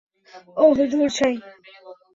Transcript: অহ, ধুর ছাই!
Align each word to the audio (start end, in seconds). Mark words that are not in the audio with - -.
অহ, 0.57 0.71
ধুর 0.91 1.09
ছাই! 1.17 1.35